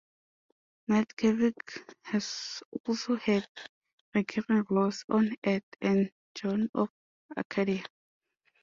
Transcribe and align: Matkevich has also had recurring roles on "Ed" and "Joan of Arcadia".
Matkevich 0.89 1.77
has 2.05 2.63
also 2.87 3.17
had 3.17 3.47
recurring 4.15 4.65
roles 4.67 5.05
on 5.07 5.35
"Ed" 5.43 5.61
and 5.79 6.09
"Joan 6.33 6.71
of 6.73 6.89
Arcadia". 7.37 7.85